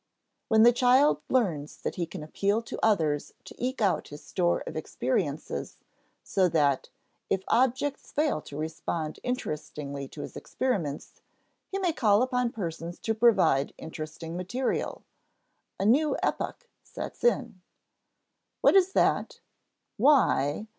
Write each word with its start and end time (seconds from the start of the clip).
When 0.47 0.63
the 0.63 0.73
child 0.73 1.21
learns 1.29 1.77
that 1.83 1.93
he 1.93 2.07
can 2.07 2.23
appeal 2.23 2.63
to 2.63 2.79
others 2.83 3.33
to 3.45 3.53
eke 3.59 3.83
out 3.83 4.07
his 4.07 4.23
store 4.23 4.61
of 4.65 4.75
experiences, 4.75 5.77
so 6.23 6.49
that, 6.49 6.89
if 7.29 7.43
objects 7.47 8.11
fail 8.11 8.41
to 8.41 8.57
respond 8.57 9.19
interestingly 9.21 10.07
to 10.07 10.21
his 10.21 10.35
experiments, 10.35 11.21
he 11.67 11.77
may 11.77 11.93
call 11.93 12.23
upon 12.23 12.51
persons 12.51 12.97
to 12.97 13.13
provide 13.13 13.75
interesting 13.77 14.35
material, 14.35 15.03
a 15.79 15.85
new 15.85 16.17
epoch 16.23 16.67
sets 16.81 17.23
in. 17.23 17.61
"What 18.61 18.73
is 18.75 18.93
that?" 18.93 19.39
"Why?" 19.97 20.65